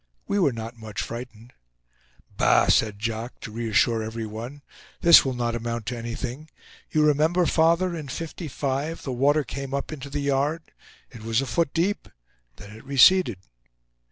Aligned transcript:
We 0.27 0.39
were 0.39 0.51
not 0.51 0.79
much 0.79 0.99
frightened. 0.99 1.53
"Bah!" 2.35 2.69
said 2.69 2.99
Jacques, 2.99 3.39
to 3.41 3.51
reassure 3.51 4.01
every 4.01 4.25
one, 4.25 4.63
"this 5.01 5.23
will 5.23 5.35
not 5.35 5.53
amount 5.53 5.85
to 5.85 5.95
anything. 5.95 6.49
You 6.89 7.05
remember, 7.05 7.45
father, 7.45 7.95
in 7.95 8.07
'55, 8.07 9.03
the 9.03 9.11
water 9.11 9.43
came 9.43 9.75
up 9.75 9.91
into 9.93 10.09
the 10.09 10.21
yard. 10.21 10.63
It 11.11 11.21
was 11.21 11.39
a 11.39 11.45
foot 11.45 11.71
deep. 11.71 12.07
Then 12.55 12.71
it 12.75 12.83
receded." 12.83 13.41